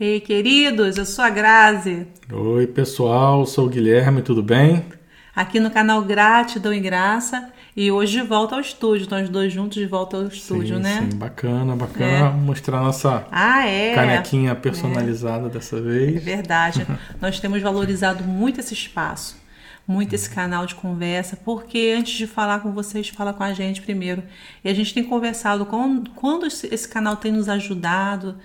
[0.00, 2.06] Ei, queridos, eu sou a Grazi.
[2.32, 4.82] Oi, pessoal, sou o Guilherme, tudo bem?
[5.36, 7.50] Aqui no canal Gratidão e Graça.
[7.76, 11.06] E hoje de volta ao estúdio, nós dois juntos de volta ao estúdio, sim, né?
[11.08, 12.30] Sim, bacana, bacana É.
[12.30, 13.94] mostrar nossa Ah, é.
[13.94, 16.22] canequinha personalizada dessa É vez.
[16.24, 16.84] verdade.
[17.22, 19.36] Nós temos valorizado muito esse espaço,
[19.86, 23.82] muito esse canal de conversa, porque antes de falar com vocês, fala com a gente
[23.82, 24.22] primeiro.
[24.64, 28.36] E a gente tem conversado com quando esse canal tem nos ajudado,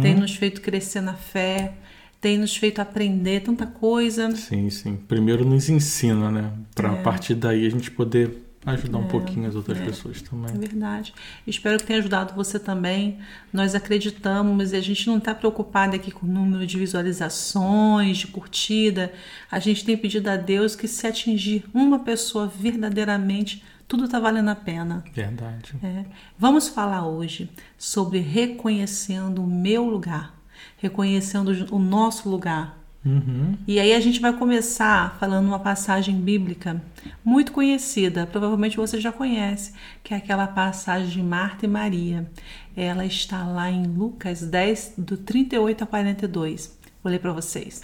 [0.00, 1.74] tem nos feito crescer na fé,
[2.20, 4.34] tem nos feito aprender tanta coisa.
[4.34, 4.96] Sim, sim.
[4.96, 6.52] Primeiro nos ensina, né?
[6.74, 6.98] Pra É.
[6.98, 10.54] a partir daí a gente poder ajudar um pouquinho as outras pessoas É também.
[10.58, 11.12] verdade.
[11.46, 13.18] Espero que tenha ajudado você também.
[13.52, 18.26] Nós acreditamos e a gente não está preocupado aqui com o número de visualizações, de
[18.28, 19.12] curtida.
[19.50, 24.48] A gente tem pedido a Deus que se atingir uma pessoa verdadeiramente, tudo está valendo
[24.48, 25.04] a pena.
[25.12, 25.74] Verdade.
[25.82, 26.04] É.
[26.38, 30.34] Vamos falar hoje sobre reconhecendo o meu lugar,
[30.78, 32.83] reconhecendo o nosso lugar.
[33.04, 33.58] Uhum.
[33.66, 36.82] E aí a gente vai começar falando uma passagem bíblica
[37.22, 42.30] muito conhecida, provavelmente você já conhece, que é aquela passagem de Marta e Maria.
[42.74, 46.78] Ela está lá em Lucas 10, do 38 a 42.
[47.02, 47.82] Vou ler para vocês.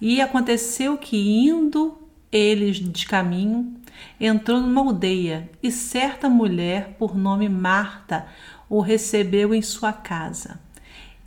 [0.00, 1.98] E aconteceu que, indo
[2.30, 3.74] eles de caminho,
[4.20, 8.26] entrou numa aldeia, e certa mulher, por nome Marta,
[8.68, 10.60] o recebeu em sua casa.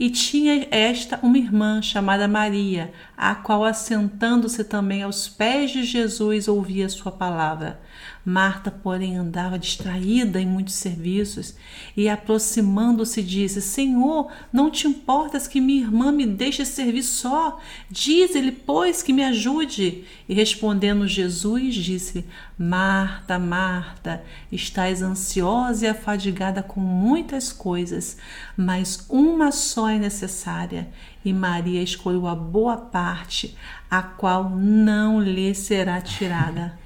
[0.02, 6.48] E tinha esta uma irmã chamada Maria, a qual, assentando-se também aos pés de Jesus,
[6.48, 7.80] ouvia sua palavra.
[8.24, 11.56] Marta, porém, andava distraída em muitos serviços
[11.98, 17.60] e, aproximando-se, disse: Senhor, não te importas que minha irmã me deixe servir só?
[17.90, 20.06] Diz-lhe, pois, que me ajude.
[20.30, 22.24] E respondendo Jesus, disse:
[22.58, 28.18] Marta, Marta, estás ansiosa e afadigada com muitas coisas,
[28.56, 30.90] mas uma só é necessária.
[31.26, 33.58] E Maria escolheu a boa parte,
[33.90, 36.81] a qual não lhe será tirada.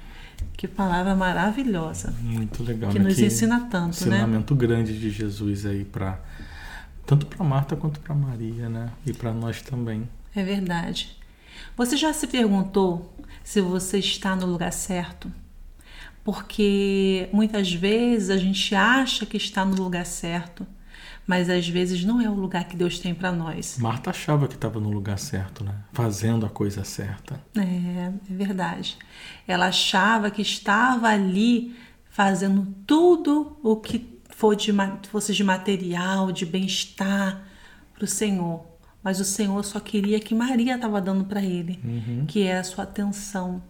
[0.56, 2.14] Que palavra maravilhosa.
[2.20, 2.90] Muito legal.
[2.90, 3.04] Que né?
[3.04, 4.16] nos ensina tanto, né?
[4.16, 6.18] ensinamento grande de Jesus aí para
[7.04, 8.90] tanto para Marta quanto para Maria, né?
[9.04, 10.08] E para nós também.
[10.34, 11.16] É verdade.
[11.76, 13.14] Você já se perguntou
[13.44, 15.30] se você está no lugar certo?
[16.24, 20.66] Porque muitas vezes a gente acha que está no lugar certo,
[21.26, 23.78] mas às vezes não é o lugar que Deus tem para nós.
[23.78, 25.74] Marta achava que estava no lugar certo, né?
[25.92, 27.40] Fazendo a coisa certa.
[27.56, 28.96] É, é verdade.
[29.46, 31.74] Ela achava que estava ali
[32.08, 34.72] fazendo tudo o que for de,
[35.10, 37.42] fosse de material, de bem-estar
[37.94, 38.64] para o Senhor.
[39.02, 41.80] Mas o Senhor só queria que Maria estava dando para ele,
[42.26, 43.62] que era a sua atenção,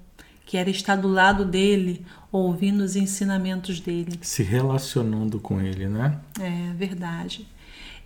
[0.47, 4.19] que era estar do lado dele, ouvindo os ensinamentos dele.
[4.23, 6.19] Se relacionando com ele, né?
[6.41, 7.47] É verdade.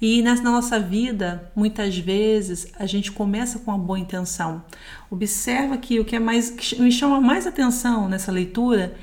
[0.01, 4.65] E na nossa vida, muitas vezes, a gente começa com uma boa intenção.
[5.11, 8.97] Observa que o que é mais que me chama mais atenção nessa leitura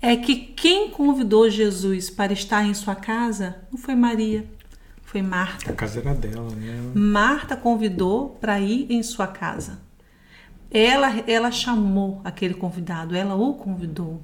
[0.00, 4.46] é que quem convidou Jesus para estar em sua casa não foi Maria,
[5.02, 5.72] foi Marta.
[5.72, 6.92] A casa era dela, né?
[6.94, 9.83] Marta convidou para ir em sua casa.
[10.74, 14.20] Ela, ela chamou aquele convidado, ela o convidou.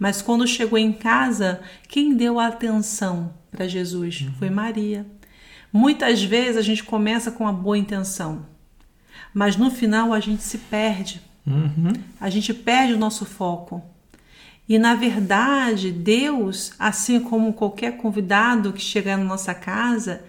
[0.00, 5.06] Mas quando chegou em casa, quem deu a atenção para Jesus foi Maria.
[5.72, 8.44] Muitas vezes a gente começa com uma boa intenção,
[9.32, 11.22] mas no final a gente se perde.
[11.46, 11.92] Uhum.
[12.20, 13.80] A gente perde o nosso foco.
[14.68, 20.24] E na verdade, Deus, assim como qualquer convidado que chegar na nossa casa,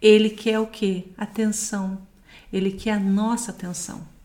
[0.00, 1.06] ele quer o quê?
[1.16, 2.06] Atenção.
[2.52, 4.15] Ele quer a nossa atenção.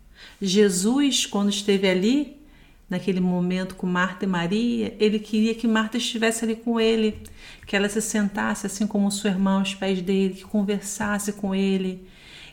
[0.42, 2.42] Jesus, quando esteve ali,
[2.90, 7.20] naquele momento com Marta e Maria, ele queria que Marta estivesse ali com ele,
[7.66, 12.06] que ela se sentasse assim como sua irmã aos pés dele, que conversasse com ele,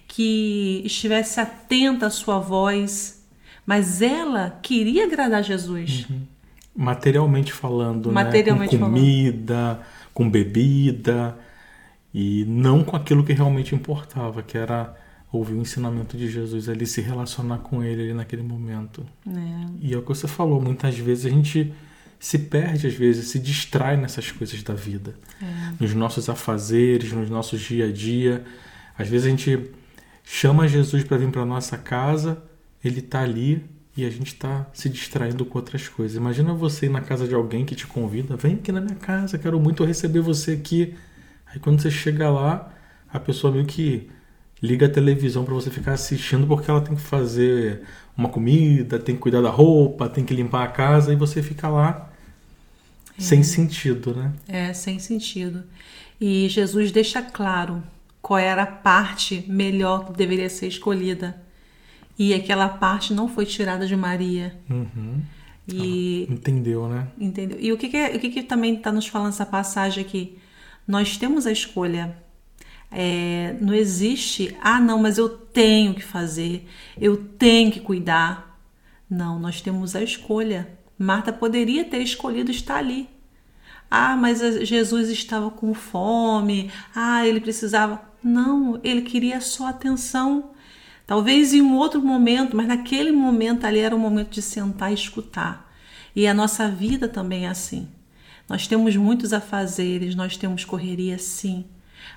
[0.06, 3.26] que estivesse atenta à sua voz.
[3.66, 6.06] Mas ela queria agradar Jesus.
[6.76, 8.80] Materialmente falando, Materialmente né?
[8.80, 9.80] Com comida,
[10.14, 11.36] com bebida
[12.14, 14.94] e não com aquilo que realmente importava, que era
[15.30, 19.04] ouvir o ensinamento de Jesus ali, se relacionar com ele ali naquele momento.
[19.26, 19.66] É.
[19.80, 21.72] E é o que você falou, muitas vezes a gente
[22.18, 25.14] se perde, às vezes, se distrai nessas coisas da vida.
[25.78, 28.44] Nos nossos afazeres, nos nossos dia a dia.
[28.98, 29.70] Às vezes a gente
[30.24, 32.42] chama Jesus para vir para nossa casa,
[32.82, 33.64] ele está ali
[33.96, 36.16] e a gente está se distraindo com outras coisas.
[36.16, 39.38] Imagina você ir na casa de alguém que te convida, vem aqui na minha casa,
[39.38, 40.94] quero muito receber você aqui.
[41.46, 42.72] Aí quando você chega lá,
[43.10, 44.10] a pessoa meio que
[44.62, 47.82] liga a televisão para você ficar assistindo porque ela tem que fazer
[48.16, 51.68] uma comida, tem que cuidar da roupa, tem que limpar a casa e você fica
[51.68, 52.10] lá
[53.18, 54.32] sem sentido, né?
[54.46, 55.64] É, sem sentido.
[56.20, 57.82] E Jesus deixa claro
[58.22, 61.40] qual era a parte melhor que deveria ser escolhida.
[62.18, 64.56] E aquela parte não foi tirada de Maria.
[64.68, 65.20] Uhum.
[65.68, 67.06] E Ela entendeu, né?
[67.18, 67.58] entendeu?
[67.60, 70.38] E o que, que, é- o que, que também está nos falando essa passagem aqui?
[70.86, 72.16] Nós temos a escolha.
[72.90, 76.66] É, não existe, ah, não, mas eu tenho que fazer,
[76.98, 78.58] eu tenho que cuidar.
[79.10, 80.68] Não, nós temos a escolha.
[80.98, 83.08] Marta poderia ter escolhido estar ali.
[83.90, 86.70] Ah, mas Jesus estava com fome.
[86.94, 88.02] Ah, ele precisava.
[88.22, 90.50] Não, ele queria só atenção.
[91.06, 94.94] Talvez em um outro momento, mas naquele momento ali era o momento de sentar e
[94.94, 95.72] escutar.
[96.14, 97.88] E a nossa vida também é assim.
[98.48, 101.64] Nós temos muitos afazeres, nós temos correria sim,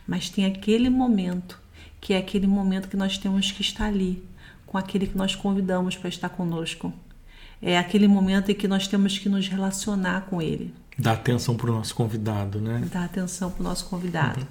[0.07, 1.59] mas tem aquele momento
[1.99, 4.23] que é aquele momento que nós temos que estar ali,
[4.65, 6.91] com aquele que nós convidamos para estar conosco.
[7.61, 11.73] É aquele momento em que nós temos que nos relacionar com ele Dá atenção pro
[11.73, 12.83] nosso convidado, né?
[12.91, 14.47] dar atenção para o nosso convidado.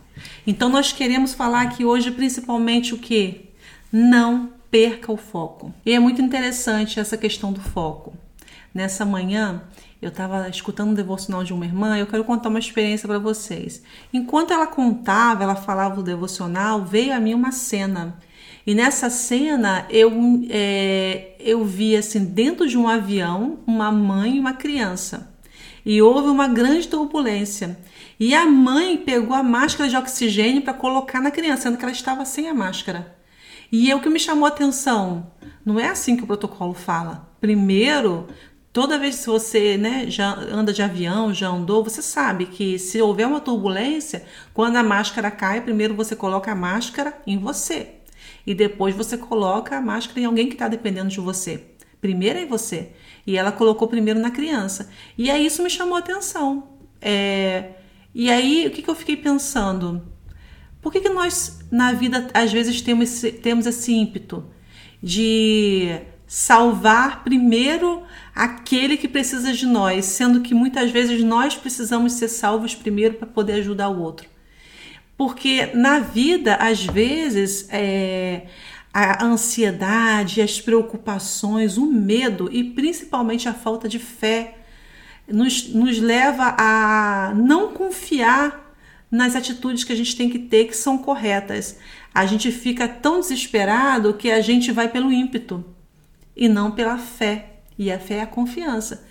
[0.47, 3.51] Então nós queremos falar aqui hoje principalmente o que?
[3.93, 5.73] Não perca o foco.
[5.85, 8.15] E é muito interessante essa questão do foco.
[8.75, 9.63] Nessa manhã
[10.01, 13.83] eu estava escutando um devocional de uma irmã eu quero contar uma experiência para vocês.
[14.13, 18.17] Enquanto ela contava, ela falava do devocional, veio a mim uma cena.
[18.67, 20.13] E nessa cena eu,
[20.51, 25.31] é, eu vi assim dentro de um avião uma mãe e uma criança
[25.85, 27.79] e houve uma grande turbulência.
[28.19, 31.93] E a mãe pegou a máscara de oxigênio para colocar na criança, sendo que ela
[31.93, 33.17] estava sem a máscara.
[33.73, 35.31] E é o que me chamou a atenção.
[35.65, 37.29] Não é assim que o protocolo fala.
[37.41, 38.27] Primeiro,
[38.73, 43.01] toda vez que você né, já anda de avião, já andou, você sabe que se
[43.01, 44.25] houver uma turbulência,
[44.55, 47.97] quando a máscara cai, primeiro você coloca a máscara em você.
[48.47, 51.67] E depois você coloca a máscara em alguém que está dependendo de você.
[52.01, 52.93] Primeiro é em você.
[53.27, 54.91] E ela colocou primeiro na criança.
[55.17, 56.69] E aí isso me chamou a atenção.
[57.01, 57.73] É,
[58.15, 60.03] E aí o que, que eu fiquei pensando?
[60.81, 64.45] Por que, que nós na vida às vezes temos esse, temos esse ímpeto
[65.03, 66.01] de
[66.33, 72.73] salvar primeiro aquele que precisa de nós, sendo que muitas vezes nós precisamos ser salvos
[72.73, 74.29] primeiro para poder ajudar o outro?
[75.17, 78.43] Porque na vida, às vezes, é,
[78.95, 84.59] a ansiedade, as preocupações, o medo e principalmente a falta de fé
[85.27, 88.73] nos, nos leva a não confiar
[89.11, 91.77] nas atitudes que a gente tem que ter que são corretas.
[92.15, 95.65] A gente fica tão desesperado que a gente vai pelo ímpeto
[96.41, 97.59] e não pela fé.
[97.79, 99.05] E a fé é a confiança.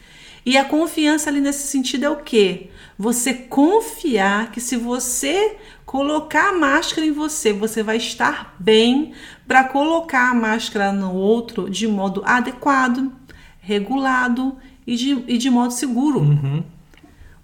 [0.46, 2.70] E a confiança ali nesse sentido é o quê?
[2.98, 9.14] Você confiar que se você colocar a máscara em você, você vai estar bem
[9.48, 13.12] para colocar a máscara no outro de modo adequado,
[13.60, 16.20] regulado e de, e de modo seguro.
[16.20, 16.64] Uhum.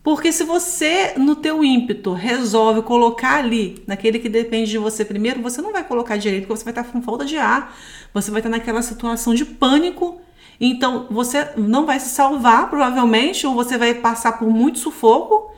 [0.05, 5.41] Porque se você, no teu ímpeto, resolve colocar ali, naquele que depende de você primeiro,
[5.41, 7.75] você não vai colocar direito, porque você vai estar com falta de ar,
[8.13, 10.21] você vai estar naquela situação de pânico,
[10.61, 15.51] então você não vai se salvar, provavelmente, ou você vai passar por muito sufoco,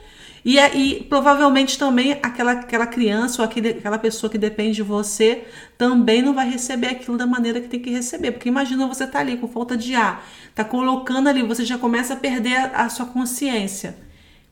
[0.46, 5.44] e aí provavelmente também aquela, aquela criança ou aquele, aquela pessoa que depende de você
[5.78, 8.32] também não vai receber aquilo da maneira que tem que receber.
[8.32, 12.14] Porque imagina você tá ali com falta de ar, tá colocando ali, você já começa
[12.14, 14.07] a perder a, a sua consciência.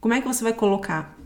[0.06, 1.18] Como é que você vai colocar?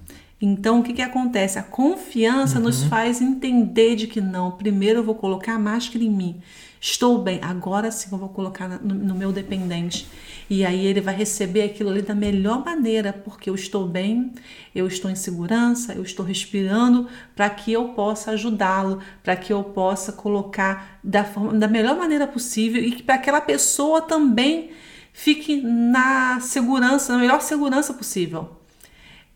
[0.41, 1.59] Então, o que, que acontece?
[1.59, 6.09] A confiança nos faz entender de que não, primeiro eu vou colocar a máscara em
[6.09, 6.41] mim.
[6.79, 10.07] Estou bem, agora sim eu vou colocar no, no meu dependente.
[10.49, 14.31] E aí ele vai receber aquilo ali da melhor maneira, porque eu estou bem,
[14.73, 17.05] eu estou em segurança, eu estou respirando,
[17.35, 22.25] para que eu possa ajudá-lo, para que eu possa colocar da, forma, da melhor maneira
[22.25, 24.69] possível e que para aquela pessoa também
[25.11, 28.57] fique na segurança, na melhor segurança possível.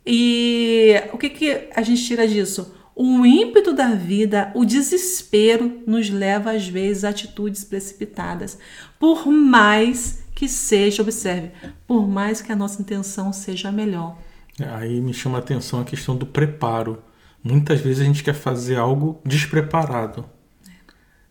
[0.05, 2.74] E o que, que a gente tira disso?
[2.95, 8.57] O ímpeto da vida, o desespero, nos leva às vezes a atitudes precipitadas.
[9.00, 11.51] Por mais que seja, observe,
[11.88, 14.17] por mais que a nossa intenção seja melhor.
[14.60, 17.01] Aí me chama a atenção a questão do preparo.
[17.43, 20.25] Muitas vezes a gente quer fazer algo despreparado.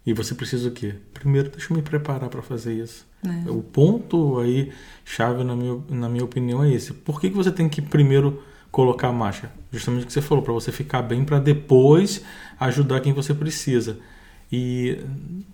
[0.04, 0.96] E você precisa o quê?
[1.14, 3.06] Primeiro, deixa eu me preparar para fazer isso.
[3.24, 3.48] É.
[3.48, 4.72] O ponto aí,
[5.04, 6.92] chave na minha, na minha opinião, é esse.
[6.92, 9.52] Por que, que você tem que primeiro colocar a máscara?
[9.70, 12.24] Justamente o que você falou, para você ficar bem, para depois
[12.58, 13.98] ajudar quem você precisa.
[14.50, 14.98] E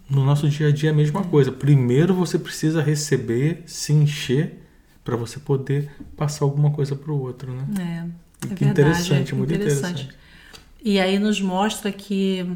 [0.09, 1.53] no nosso dia a dia é a mesma coisa.
[1.53, 4.65] Primeiro você precisa receber, se encher,
[5.05, 7.67] para você poder passar alguma coisa para o outro, né?
[7.79, 10.09] É, é que verdade, interessante, é muito interessante.
[10.85, 12.47] E aí nos mostra que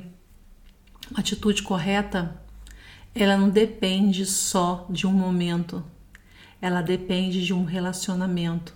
[1.14, 2.36] a atitude correta,
[3.14, 5.82] ela não depende só de um momento,
[6.60, 8.74] ela depende de um relacionamento.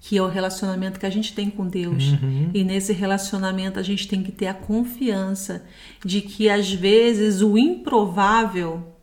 [0.00, 2.12] Que é o relacionamento que a gente tem com Deus.
[2.12, 2.50] Uhum.
[2.54, 5.62] E nesse relacionamento a gente tem que ter a confiança
[6.04, 8.96] de que às vezes o improvável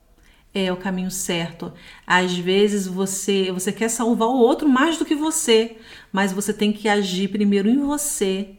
[0.53, 1.71] é o caminho certo.
[2.05, 5.77] Às vezes você você quer salvar o outro mais do que você,
[6.11, 8.55] mas você tem que agir primeiro em você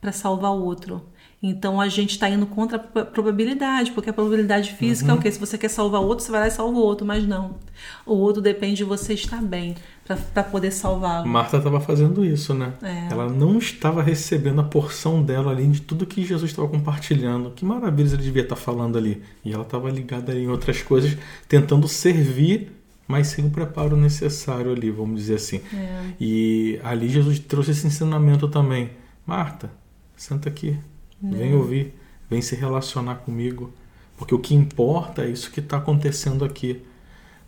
[0.00, 1.06] para salvar o outro.
[1.48, 5.16] Então a gente está indo contra a probabilidade, porque a probabilidade física uhum.
[5.16, 5.30] é o quê?
[5.30, 7.56] Se você quer salvar o outro, você vai lá e salva o outro, mas não.
[8.04, 11.28] O outro depende de você estar bem para poder salvá-lo.
[11.28, 12.72] Marta estava fazendo isso, né?
[12.82, 13.12] É.
[13.12, 17.50] Ela não estava recebendo a porção dela ali de tudo que Jesus estava compartilhando.
[17.50, 19.22] Que maravilhas ele devia estar falando ali.
[19.44, 21.16] E ela estava ligada em outras coisas,
[21.48, 22.72] tentando servir
[23.08, 25.60] mas sem o preparo necessário ali, vamos dizer assim.
[25.72, 26.06] É.
[26.20, 28.90] E ali Jesus trouxe esse ensinamento também.
[29.24, 29.70] Marta,
[30.16, 30.76] senta aqui,
[31.22, 31.94] Vem ouvir,
[32.28, 33.72] vem se relacionar comigo.
[34.16, 36.82] Porque o que importa é isso que está acontecendo aqui.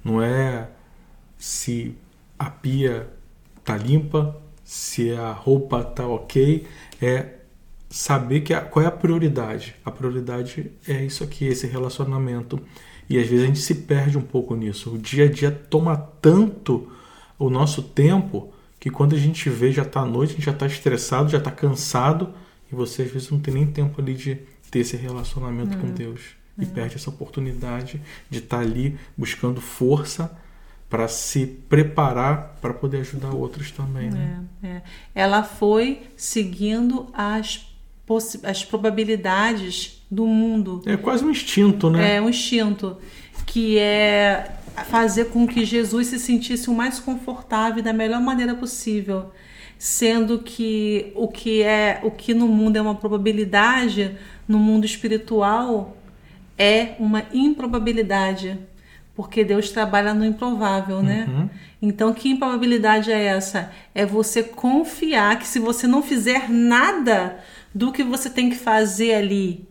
[0.04, 0.68] Não é
[1.36, 1.96] se
[2.38, 3.08] a pia
[3.64, 6.66] tá limpa, se a roupa tá ok,
[7.00, 7.34] é
[7.88, 9.74] saber que a, qual é a prioridade.
[9.84, 12.60] A prioridade é isso aqui, esse relacionamento.
[13.08, 14.94] E às vezes a gente se perde um pouco nisso.
[14.94, 16.90] O dia a dia toma tanto
[17.38, 20.52] o nosso tempo que quando a gente vê já está à noite, a gente já
[20.52, 22.34] está estressado, já está cansado
[22.70, 24.38] e você às vezes não tem nem tempo ali de
[24.70, 26.36] ter esse relacionamento com Deus.
[26.60, 30.36] E perde essa oportunidade de estar tá ali buscando força
[30.90, 34.10] para se preparar para poder ajudar outros também.
[34.10, 34.44] Né?
[34.62, 34.82] É, é.
[35.14, 37.64] Ela foi seguindo as,
[38.42, 40.82] as probabilidades do mundo.
[40.86, 42.16] É quase um instinto, né?
[42.16, 42.96] É um instinto
[43.46, 44.56] que é
[44.86, 49.30] fazer com que Jesus se sentisse o mais confortável da melhor maneira possível
[49.78, 54.16] sendo que o que é o que no mundo é uma probabilidade,
[54.46, 55.96] no mundo espiritual
[56.58, 58.58] é uma improbabilidade,
[59.14, 61.26] porque Deus trabalha no improvável, né?
[61.28, 61.48] Uhum.
[61.80, 63.70] Então, que improbabilidade é essa?
[63.94, 67.38] É você confiar que se você não fizer nada
[67.72, 69.67] do que você tem que fazer ali,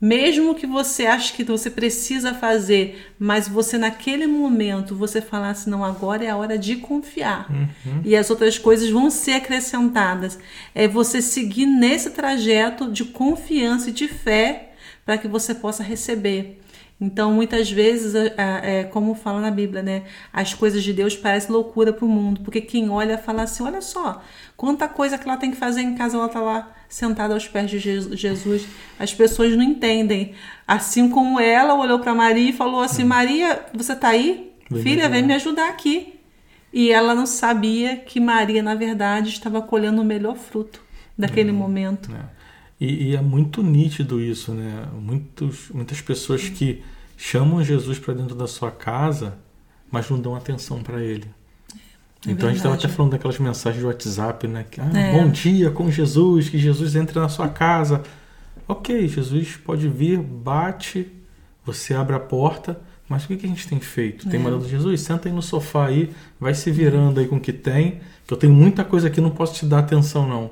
[0.00, 5.84] mesmo que você ache que você precisa fazer, mas você naquele momento você falasse não,
[5.84, 7.50] agora é a hora de confiar.
[7.50, 8.00] Uhum.
[8.02, 10.38] E as outras coisas vão ser acrescentadas.
[10.74, 14.72] É você seguir nesse trajeto de confiança e de fé
[15.04, 16.60] para que você possa receber.
[17.00, 20.04] Então, muitas vezes, é, é, como fala na Bíblia, né?
[20.30, 23.80] As coisas de Deus parecem loucura para o mundo, porque quem olha fala assim: olha
[23.80, 24.22] só,
[24.54, 27.70] quanta coisa que ela tem que fazer em casa, ela está lá sentada aos pés
[27.70, 28.66] de Jesus.
[28.98, 30.34] As pessoas não entendem.
[30.66, 34.52] Assim como ela olhou para Maria e falou assim: Maria, você está aí?
[34.68, 36.14] Vem Filha, vem me ajudar aqui.
[36.72, 40.82] E ela não sabia que Maria, na verdade, estava colhendo o melhor fruto
[41.16, 42.12] daquele é, momento.
[42.14, 42.40] É.
[42.80, 44.88] E, e, é muito nítido isso, né?
[44.94, 46.82] Muitos, muitas pessoas que
[47.16, 49.36] chamam Jesus para dentro da sua casa,
[49.90, 51.26] mas não dão atenção para ele.
[52.26, 54.66] É então a gente estava até falando daquelas mensagens de WhatsApp, né?
[54.70, 55.12] Que, ah, é.
[55.12, 58.02] Bom dia com Jesus, que Jesus entre na sua casa.
[58.68, 61.10] Ok, Jesus pode vir, bate,
[61.64, 64.28] você abre a porta, mas o que, que a gente tem feito?
[64.28, 64.42] Tem é.
[64.42, 68.00] mandado Jesus, senta aí no sofá aí, vai se virando aí com o que tem,
[68.26, 70.50] que eu tenho muita coisa aqui, não posso te dar atenção não.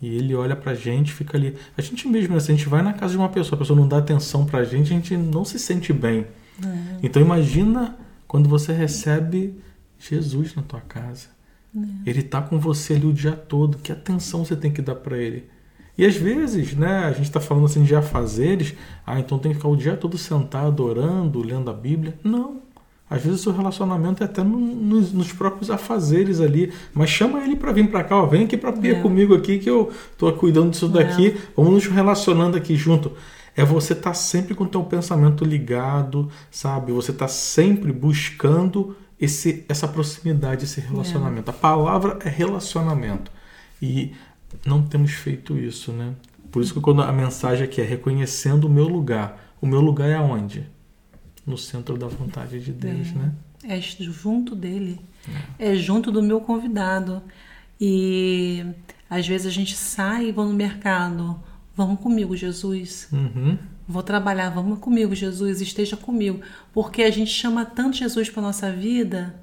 [0.00, 1.56] E ele olha pra gente, fica ali.
[1.76, 2.40] A gente mesmo, né?
[2.40, 4.62] se a gente vai na casa de uma pessoa, a pessoa não dá atenção pra
[4.64, 6.26] gente, a gente não se sente bem.
[6.64, 6.68] É.
[7.02, 7.96] Então imagina
[8.26, 9.54] quando você recebe
[9.98, 11.28] Jesus na tua casa.
[11.76, 12.10] É.
[12.10, 13.78] Ele tá com você ali o dia todo.
[13.78, 15.48] Que atenção você tem que dar para ele.
[15.96, 18.74] E às vezes, né, a gente está falando assim de afazeres,
[19.06, 22.18] ah, então tem que ficar o dia todo sentado, orando, lendo a Bíblia.
[22.22, 22.62] Não.
[23.08, 26.72] Às vezes o seu relacionamento é até no, nos, nos, próprios afazeres ali.
[26.92, 29.00] Mas chama ele para vir para cá, ó, vem aqui para pia é.
[29.00, 31.28] comigo aqui que eu tô cuidando disso daqui.
[31.28, 31.36] É.
[31.56, 33.12] Vamos nos relacionando aqui junto.
[33.56, 36.90] É você estar tá sempre com o teu pensamento ligado, sabe?
[36.90, 41.50] Você está sempre buscando esse, essa proximidade, esse relacionamento.
[41.50, 41.54] É.
[41.54, 43.30] A palavra é relacionamento.
[43.80, 44.12] E
[44.64, 46.14] não temos feito isso, né?
[46.50, 49.54] Por isso que quando a mensagem aqui é reconhecendo o meu lugar.
[49.60, 50.66] O meu lugar é aonde?
[51.46, 53.32] no centro da vontade de Deus, é, né?
[53.64, 55.00] É junto dele,
[55.58, 55.72] é.
[55.72, 57.22] é junto do meu convidado.
[57.80, 58.64] E
[59.08, 61.40] às vezes a gente sai e vai no mercado.
[61.76, 63.08] Vamos comigo, Jesus.
[63.12, 63.58] Uhum.
[63.86, 66.40] Vou trabalhar, vamos comigo, Jesus, esteja comigo.
[66.72, 69.34] Porque a gente chama tanto Jesus para nossa vida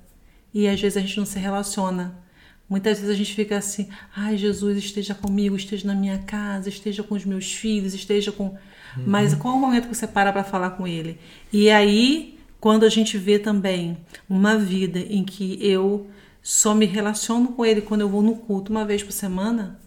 [0.53, 2.19] e às vezes a gente não se relaciona.
[2.67, 7.03] Muitas vezes a gente fica assim: ai, Jesus, esteja comigo, esteja na minha casa, esteja
[7.03, 8.45] com os meus filhos, esteja com.
[8.45, 9.03] Uhum.
[9.05, 11.19] Mas qual é o momento que você para para falar com ele?
[11.51, 13.97] E aí, quando a gente vê também
[14.29, 16.07] uma vida em que eu
[16.41, 19.79] só me relaciono com ele quando eu vou no culto uma vez por semana,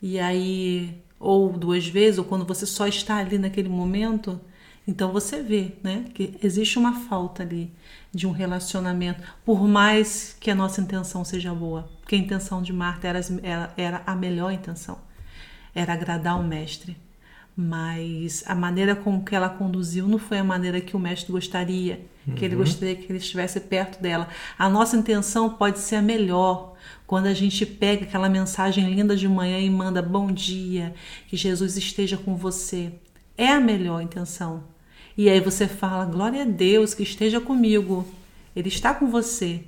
[0.00, 4.40] e aí, ou duas vezes, ou quando você só está ali naquele momento,
[4.86, 7.72] Então você vê, né, que existe uma falta ali
[8.12, 12.72] de um relacionamento, por mais que a nossa intenção seja boa, porque a intenção de
[12.72, 14.98] Marta era, era, era a melhor intenção,
[15.74, 16.96] era agradar o mestre,
[17.56, 22.04] mas a maneira com que ela conduziu não foi a maneira que o mestre gostaria,
[22.26, 22.34] uhum.
[22.34, 22.62] que ele uhum.
[22.62, 24.28] gostaria que ele estivesse perto dela.
[24.58, 26.74] A nossa intenção pode ser a melhor,
[27.06, 30.94] quando a gente pega aquela mensagem linda de manhã e manda bom dia,
[31.28, 32.92] que Jesus esteja com você.
[33.38, 34.64] É a melhor intenção.
[35.16, 38.06] E aí você fala, glória a Deus que esteja comigo.
[38.54, 39.64] Ele está com você.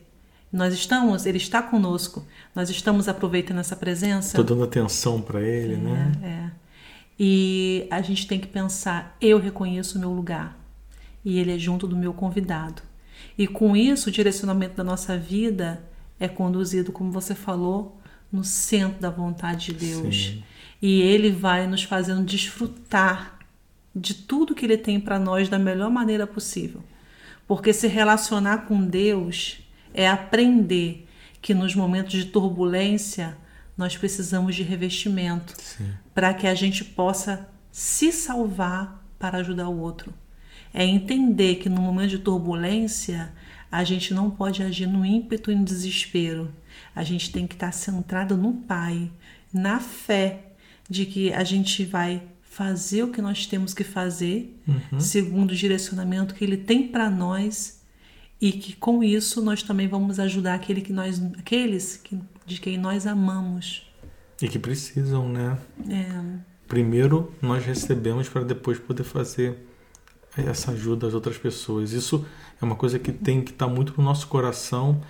[0.53, 2.27] Nós estamos, ele está conosco.
[2.55, 4.39] Nós estamos aproveitando essa presença.
[4.39, 6.13] Estou dando atenção para ele, é, né?
[6.23, 6.68] É.
[7.19, 10.57] E a gente tem que pensar, eu reconheço o meu lugar.
[11.25, 12.83] E ele é junto do meu convidado.
[13.37, 15.83] E com isso, o direcionamento da nossa vida
[16.21, 20.27] é conduzido, como você falou, no centro da vontade de Deus.
[20.27, 20.45] Sim.
[20.81, 23.39] E ele vai nos fazendo desfrutar
[23.95, 26.83] de tudo que Ele tem para nós da melhor maneira possível.
[27.47, 29.61] Porque se relacionar com Deus
[29.93, 31.07] é aprender
[31.41, 33.37] que nos momentos de turbulência
[33.77, 35.55] nós precisamos de revestimento
[36.19, 40.13] para que a gente possa se salvar para ajudar o outro.
[40.75, 43.33] É entender que no momento de turbulência
[43.71, 46.53] a gente não pode agir no ímpeto e no desespero.
[46.93, 49.09] A gente tem que estar centrado no Pai,
[49.53, 50.55] na fé
[50.91, 54.99] de que a gente vai fazer o que nós temos que fazer, uhum.
[54.99, 57.81] segundo o direcionamento que Ele tem para nós,
[58.41, 62.77] e que com isso nós também vamos ajudar aquele que nós, aqueles que, de quem
[62.77, 63.88] nós amamos.
[64.41, 65.59] E que precisam, né?
[65.91, 66.39] É.
[66.67, 69.57] Primeiro nós recebemos para depois poder fazer
[70.37, 71.93] essa ajuda às outras pessoas.
[71.93, 72.25] Isso
[72.61, 75.01] é uma coisa que tem que estar tá muito no nosso coração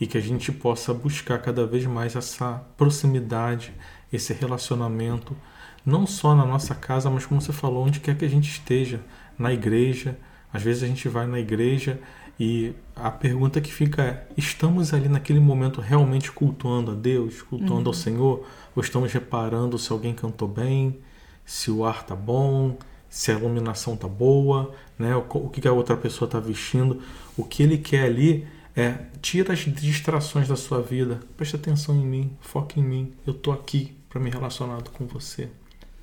[0.00, 3.72] e que a gente possa buscar cada vez mais essa proximidade,
[4.12, 5.36] esse relacionamento
[5.84, 9.00] não só na nossa casa, mas como você falou, onde quer que a gente esteja,
[9.38, 10.18] na igreja.
[10.52, 11.98] Às vezes a gente vai na igreja
[12.38, 17.82] e a pergunta que fica é: estamos ali naquele momento realmente cultuando a Deus, cultuando
[17.82, 17.88] uhum.
[17.88, 18.46] ao Senhor?
[18.76, 20.98] Ou estamos reparando se alguém cantou bem,
[21.44, 22.78] se o ar tá bom,
[23.08, 25.16] se a iluminação tá boa, né?
[25.16, 27.02] o que a outra pessoa está vestindo?
[27.36, 32.06] O que ele quer ali é tira as distrações da sua vida, preste atenção em
[32.06, 35.48] mim, foque em mim, eu tô aqui para me relacionar com você.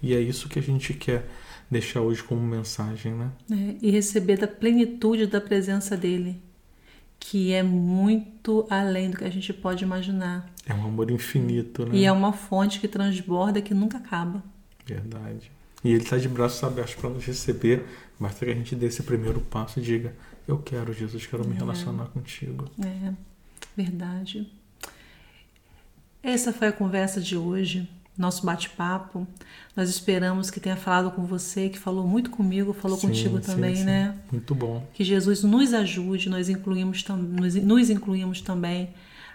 [0.01, 1.27] E é isso que a gente quer
[1.69, 3.31] deixar hoje como mensagem, né?
[3.51, 6.41] É, e receber da plenitude da presença dele,
[7.19, 10.49] que é muito além do que a gente pode imaginar.
[10.67, 11.95] É um amor infinito, né?
[11.95, 14.43] E é uma fonte que transborda que nunca acaba.
[14.85, 15.51] Verdade.
[15.83, 17.85] E ele está de braços abertos para nos receber.
[18.19, 20.15] Basta que a gente dê esse primeiro passo e diga:
[20.47, 21.59] Eu quero, Jesus, quero me é.
[21.59, 22.65] relacionar contigo.
[22.83, 23.13] É,
[23.75, 24.51] verdade.
[26.23, 29.27] Essa foi a conversa de hoje nosso bate-papo.
[29.75, 33.75] Nós esperamos que tenha falado com você, que falou muito comigo, falou sim, contigo também,
[33.75, 33.85] sim, sim.
[33.85, 34.17] né?
[34.31, 34.87] Muito bom.
[34.93, 38.93] Que Jesus nos ajude, nós incluímos, nos, nos incluímos também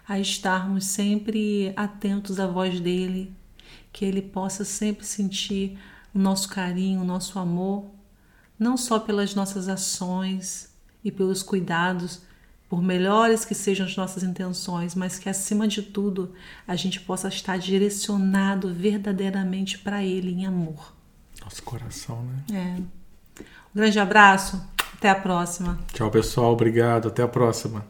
[0.09, 3.33] a estarmos sempre atentos à voz dele,
[3.93, 5.79] que ele possa sempre sentir
[6.15, 7.85] o nosso carinho, o nosso amor,
[8.59, 10.71] não só pelas nossas ações
[11.05, 12.23] e pelos cuidados
[12.71, 16.33] por melhores que sejam as nossas intenções, mas que acima de tudo
[16.69, 20.95] a gente possa estar direcionado verdadeiramente para Ele em amor.
[21.43, 22.45] Nosso coração, né?
[22.57, 23.43] É.
[23.43, 24.63] Um grande abraço,
[24.97, 25.81] até a próxima.
[25.93, 26.53] Tchau, pessoal.
[26.53, 27.09] Obrigado.
[27.09, 27.85] Até a próxima.